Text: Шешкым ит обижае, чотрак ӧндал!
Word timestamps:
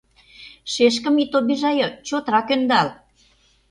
Шешкым 0.73 1.15
ит 1.23 1.31
обижае, 1.39 1.87
чотрак 2.07 2.47
ӧндал! 2.55 2.87